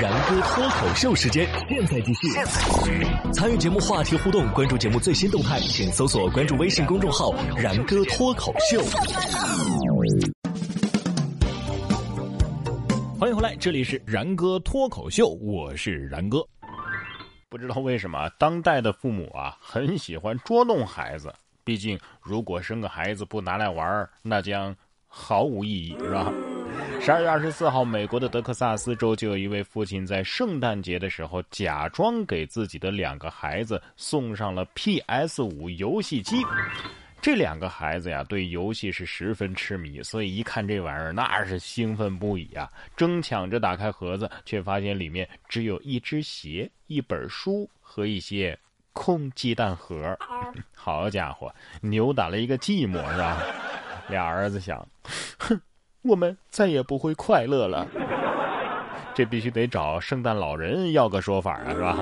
[0.00, 2.26] 然哥脱口秀时间，现在继续。
[3.34, 8.80] 参与节目话题互动，关注节目最新动态，请搜索关注微信公众号“然哥脱口秀”。
[13.20, 16.42] 欢迎回来，这里是然哥脱口秀，我是然哥。
[17.50, 21.30] 不知道为什么，当代的父母啊，很喜欢捉弄孩子。
[21.62, 24.74] 毕竟，如果生个孩子不拿来玩，那将
[25.06, 26.32] 毫无意义，是吧？
[27.00, 36.44] 十二月二十四号，美国的德克萨斯州就有一位父亲在圣诞节的时候，假装给自己的两个孩子送上了 PS 五游戏机。
[37.22, 42.70] 这两个孩子呀，对游戏是十分痴迷，所以一看这玩意儿，那是兴奋不已啊！
[42.96, 48.58] 争抢着打开盒子，却发现里面只有一只鞋、一本书和一些
[48.92, 50.16] 空鸡蛋盒。
[50.74, 53.42] 好家伙，扭打了一个寂寞，是吧？
[54.08, 54.86] 俩儿子想，
[56.02, 57.86] 我们再也不会快乐了，
[59.14, 61.98] 这必须得找圣诞老人要个说法啊，是吧？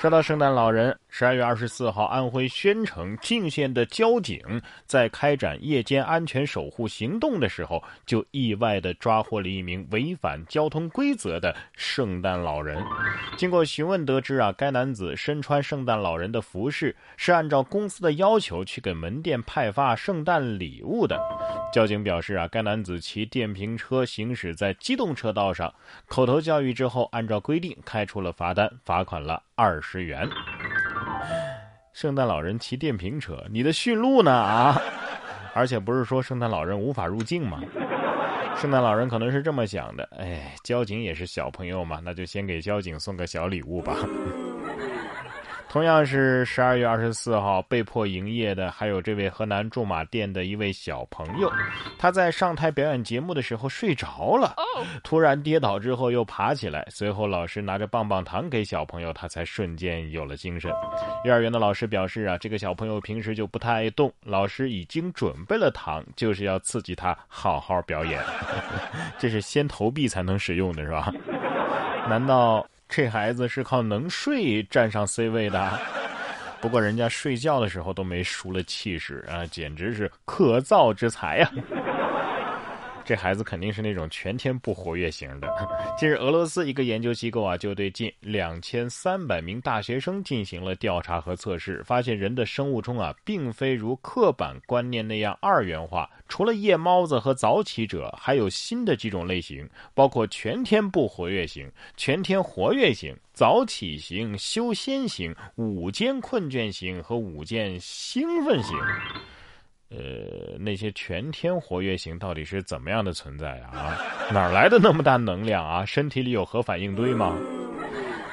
[0.00, 4.40] 说到圣诞老人，十二月二十四号，安徽宣城泾县的交警
[4.86, 12.82] 在开展夜间安全守护行动的时候，就意外的抓获了一名违反交通规则的圣诞老人。
[13.36, 21.20] 经过询问得知啊，该男子身穿圣诞老人的服饰，是按照公司的要求去给门店派发圣诞礼物的。
[21.74, 25.70] 交警表示啊，该男子骑电瓶车行驶在机动车道上，
[26.06, 29.89] 口头教育之后，按照规定开出了罚单，罚款了二十。
[29.92, 30.28] 十元，
[31.92, 34.80] 圣诞老人骑电瓶车，你的驯鹿呢啊？
[35.52, 37.60] 而且不是说圣诞老人无法入境吗？
[38.56, 43.96] 圣诞老人可能是这么想的，哎，交警也是小朋友嘛，那就先给交警送个小礼物吧。
[45.70, 51.48] 同样是十二月二十四号被迫营业的，还有这位河南驻马店的一位小朋友，
[51.96, 54.52] 他在上台表演节目的时候睡着了，
[55.04, 60.72] 突然跌倒之后又爬起来，随后老师拿着棒棒糖给小朋友，他才瞬间有了精神。
[61.24, 68.20] 幼儿园的老师表示啊，这个小朋友平时就不太爱动，老师已经准备了糖，就是要刺激他好好表演。
[69.20, 71.14] 这是先投币才能使用的是吧？
[72.08, 72.66] 难道？
[72.90, 75.78] 这孩子是靠能睡站上 C 位的，
[76.60, 81.50] 不过人家睡觉的时候都没输了气势啊，简直是可造之才呀！
[83.10, 85.48] 这孩子肯定是那种全天不活跃型的。
[85.98, 96.08] 近日，俄罗斯一个研究机构啊，就对近两千三百名大学生进行了调查和测试，发现人的生物钟啊，并非如刻板观念那样二元化。
[96.28, 108.78] 除了夜猫子和早起者，还有新的几种类型，包括全天不活跃型、全天活跃型、早起型、修仙型、午间困倦型和午间兴奋型。
[109.90, 113.96] 呃，那些全天活跃型到底是怎么样的存在啊？
[114.32, 115.84] 哪来的那么大能量啊？
[115.84, 117.36] 身体里有核反应堆吗？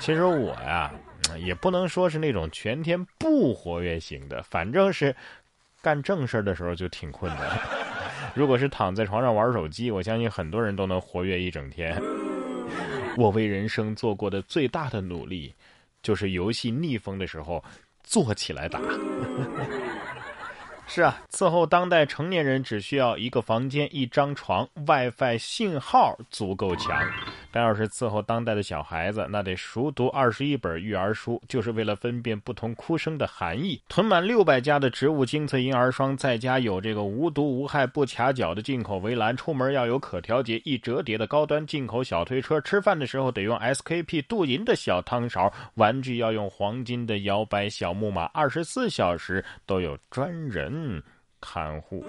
[0.00, 0.92] 其实我呀，
[1.38, 5.14] 也不能说是那种全天不活跃型的，反正是
[5.80, 7.52] 干正事的时候就挺困的。
[8.34, 11.96] 如果是躺在床上玩手机，我相信很多人都能活跃一整天。
[13.16, 15.54] 我为人生做过的最大的努力，
[16.02, 17.62] 就是游戏逆风的时候
[18.02, 18.80] 坐起来打。
[20.86, 27.02] 是啊，伺候当代成年人只需要一个房间、一张床，WiFi 信号足够强。
[27.54, 33.80] 但要是伺候当代的小孩子，那得熟读二十一本育儿书，就是为了分辨不同哭声的含义。
[33.88, 51.00] 囤满六百家的植物精粹婴儿霜，在家有这个无毒无害不卡脚的进口围栏，出门要有可调节易折叠的高端进口小推车，吃饭的时候得用 SKP 镀银的小汤勺，玩具要用黄金的摇摆小木马，二十四小时都有专人
[51.40, 52.04] 看护。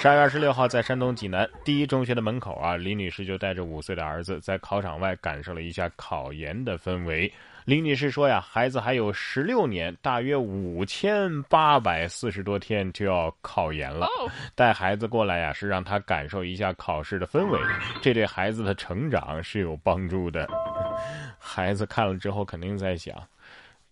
[0.00, 7.30] 十二月二十六号，在山东济南第一中学的门口啊，李女士就带着五岁的儿子在考场外感受了一下考研的氛围。
[7.66, 14.08] 李女士说呀，孩子还有十六年，大约五千八百四十多天就要考研了。
[14.54, 17.60] 带孩子过来呀，是让他感受一下考试的氛围，
[18.00, 20.48] 这对孩子的成长是有帮助的。
[21.38, 23.14] 孩子看了之后肯定在想，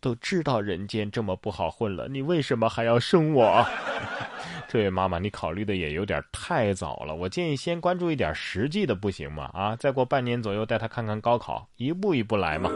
[0.00, 3.67] 都知道人间这么不好混了，你为什么还要生我？
[4.69, 7.15] 这位妈妈，你考虑的也有点太早了。
[7.15, 9.50] 我建议先关注一点实际的，不行吗？
[9.55, 12.71] 啊，再过半年左右带他看看高考，一步一步来嘛。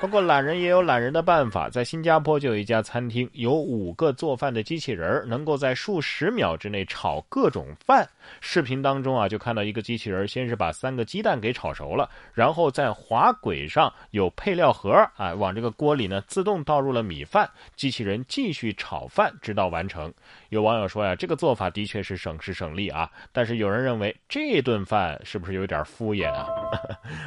[0.00, 8.08] 不过懒人也有懒人的办法，在新加坡就有一家餐厅，有五个做饭的机器人，能够在数十秒之内炒各种饭。
[8.40, 20.10] 视频当中啊，就看到一个机器人先是把三个鸡蛋给炒熟了，然后在滑轨上有配料盒啊，往这个锅里呢自动倒入了米饭，机器人继续炒饭直到完成。
[20.48, 26.48] 有网友说呀，这个做法的确是省时省力啊，但是有人认为这顿饭是不是有点敷衍啊？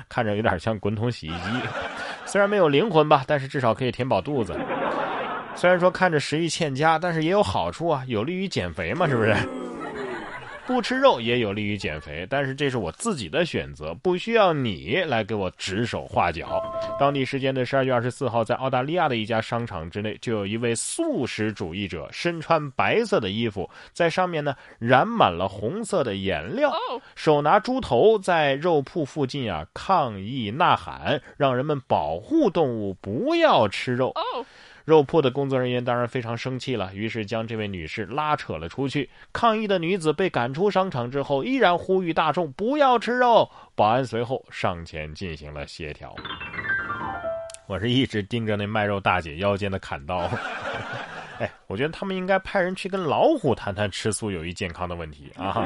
[0.10, 1.50] 看着有点像滚筒洗衣机。
[2.26, 4.56] 虽然没有灵魂吧，但是至少可以填饱肚子。
[5.56, 9.36] 虽然说看着食欲欠佳，但是也有好处啊，有利于减肥嘛，是不是？
[10.66, 16.64] 不吃肉也有利于减肥，但是这是我自己的选择，不需要你来给我指手画脚。
[16.98, 26.72] 当地时间的十二月二十四号，在澳大利亚的一家商场之内，就有一位素食主义者身穿白色的衣服，在上面呢染满了红色的颜料，
[27.14, 34.14] 手拿猪头在肉铺附近啊抗议呐喊，让人们保护动物，不要吃肉。
[34.86, 39.10] 肉铺的工作人员当然非常生气了，于是将这位女士拉扯了出去。
[39.32, 43.50] 抗议的女子被赶出商场之后，依然呼吁大众不要吃肉。
[43.76, 46.14] 保安随后上前进行了协调。
[47.66, 50.30] 我是一直盯着那卖肉大姐腰间的砍刀。
[51.40, 55.66] 哎，我觉得他们应该派人去跟老虎谈谈吃素有益健康的问题啊。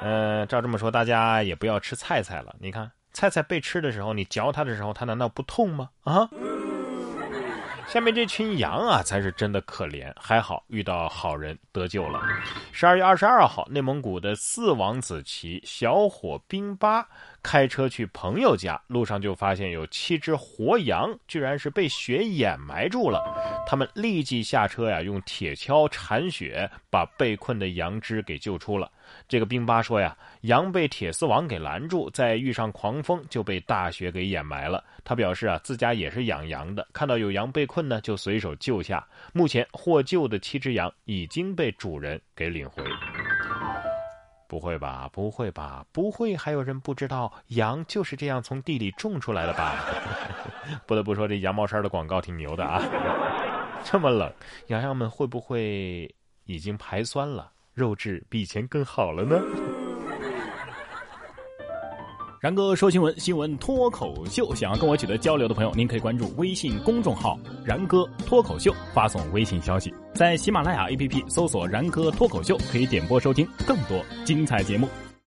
[0.00, 2.54] 嗯，照这么说，大家也不要吃菜菜了。
[2.60, 5.90] 你看，菜菜被吃的时候，你嚼它的时候，它难道不痛吗？
[6.04, 6.28] 啊？
[7.86, 10.12] 下面这群羊啊，才是真的可怜。
[10.16, 12.20] 还好遇到好人得救了。
[12.72, 17.06] 十二月二十二号，内蒙古的四王子旗小伙兵巴
[17.44, 23.22] 开车去朋友家，路上就发现有七只活羊，居然是被雪掩埋住了。
[23.66, 28.90] 他们立即下车呀，用铁锹铲雪，把被困的羊只给救出了。
[29.28, 34.82] 这个兵巴说呀，羊被铁丝网给拦住，再遇上狂风就被大雪给掩埋了。
[35.04, 39.06] 他表示啊，自家也是养羊的，看到有羊被困呢，就随手救下。
[39.34, 42.82] 目前获救的七只羊已经被主人给领回。
[44.54, 45.10] 不会吧？
[45.12, 45.84] 不会吧？
[45.90, 49.84] 不会还有人不知道羊就是这样从地里种出来的吧？
[50.86, 52.80] 不得不说，这羊毛衫的广告挺牛的啊！
[53.82, 54.32] 这么冷，
[54.68, 56.08] 羊羊们会不会
[56.44, 57.50] 已经排酸了？
[57.72, 59.40] 肉质比以前更好了呢。
[62.44, 64.54] 然哥说新闻，新闻脱口秀。
[64.54, 74.86] 想要跟我取得交流的朋友，您可以关注微信公众号“然哥脱口秀”，发送微信消息，在喜马拉雅 APP 搜索“然哥脱口秀”，可以点播收听更多精彩节目。